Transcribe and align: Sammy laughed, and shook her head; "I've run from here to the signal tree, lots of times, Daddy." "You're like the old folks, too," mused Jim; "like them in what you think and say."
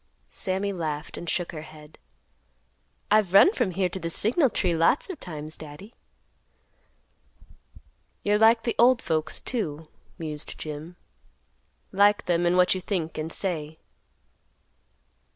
Sammy 0.29 0.73
laughed, 0.73 1.15
and 1.15 1.29
shook 1.29 1.51
her 1.51 1.61
head; 1.61 1.99
"I've 3.11 3.33
run 3.33 3.53
from 3.53 3.69
here 3.69 3.87
to 3.89 3.99
the 3.99 4.09
signal 4.09 4.49
tree, 4.49 4.73
lots 4.73 5.11
of 5.11 5.19
times, 5.19 5.57
Daddy." 5.59 5.93
"You're 8.23 8.39
like 8.39 8.63
the 8.63 8.73
old 8.79 8.99
folks, 8.99 9.39
too," 9.39 9.89
mused 10.17 10.57
Jim; 10.57 10.95
"like 11.91 12.25
them 12.25 12.47
in 12.47 12.57
what 12.57 12.73
you 12.73 12.81
think 12.81 13.19
and 13.19 13.31
say." 13.31 13.77